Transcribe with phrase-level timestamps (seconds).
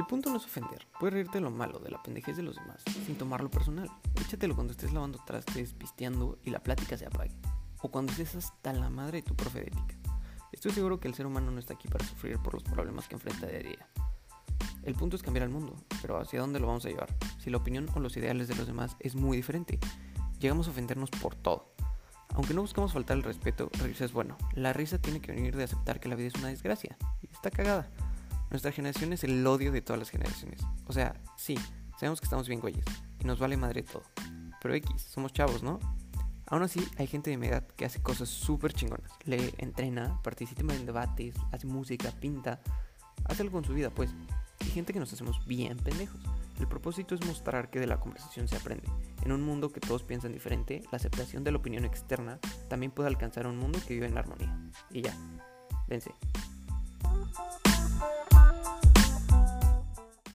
[0.00, 2.56] El punto no es ofender, puedes reírte de lo malo, de la pendejez de los
[2.56, 3.90] demás, sin tomarlo personal.
[4.18, 7.36] Échatelo cuando estés lavando trastes, pisteando y la plática se apague.
[7.82, 9.96] O cuando estés hasta la madre de tu profe de ética.
[10.52, 13.16] Estoy seguro que el ser humano no está aquí para sufrir por los problemas que
[13.16, 13.88] enfrenta día a día.
[14.84, 17.14] El punto es cambiar el mundo, pero ¿hacia dónde lo vamos a llevar?
[17.38, 19.78] Si la opinión o los ideales de los demás es muy diferente,
[20.38, 21.74] llegamos a ofendernos por todo.
[22.30, 24.38] Aunque no buscamos faltar el respeto, reírse es bueno.
[24.54, 27.50] La risa tiene que venir de aceptar que la vida es una desgracia y está
[27.50, 27.90] cagada.
[28.50, 30.60] Nuestra generación es el odio de todas las generaciones.
[30.86, 31.56] O sea, sí,
[31.98, 32.84] sabemos que estamos bien güeyes
[33.20, 34.02] y nos vale madre todo.
[34.60, 35.78] Pero X, somos chavos, ¿no?
[36.46, 39.12] Aún así, hay gente de mi edad que hace cosas súper chingonas.
[39.24, 42.60] Lee, entrena, participa en debates, hace música, pinta,
[43.24, 44.10] hace algo con su vida, pues.
[44.60, 46.20] Y gente que nos hacemos bien pendejos.
[46.58, 48.88] El propósito es mostrar que de la conversación se aprende.
[49.22, 53.08] En un mundo que todos piensan diferente, la aceptación de la opinión externa también puede
[53.08, 54.54] alcanzar un mundo que vive en armonía.
[54.90, 55.16] Y ya,
[55.88, 56.12] vence.